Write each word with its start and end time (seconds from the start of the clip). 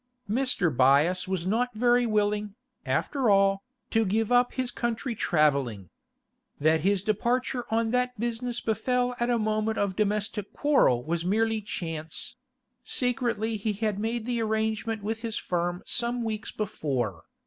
Mr. 0.27 0.75
Byass 0.75 1.27
was 1.27 1.45
not 1.45 1.75
very 1.75 2.07
willing, 2.07 2.55
after 2.87 3.29
all, 3.29 3.61
to 3.91 4.03
give 4.03 4.31
up 4.31 4.53
his 4.55 4.71
country 4.71 5.13
travelling. 5.13 5.91
That 6.59 6.81
his 6.81 7.03
departure 7.03 7.65
on 7.69 7.91
that 7.91 8.19
business 8.19 8.61
befell 8.61 9.13
at 9.19 9.29
a 9.29 9.37
moment 9.37 9.77
of 9.77 9.95
domestic 9.95 10.53
quarrel 10.53 11.03
was 11.03 11.23
merely 11.23 11.61
chance; 11.61 12.35
secretly 12.83 13.57
he 13.57 13.73
had 13.73 13.99
made 13.99 14.25
the 14.25 14.41
arrangement 14.41 15.03
with 15.03 15.19
his 15.21 15.37
firm 15.37 15.83
some 15.85 16.23
weeks 16.23 16.51
before. 16.51 17.25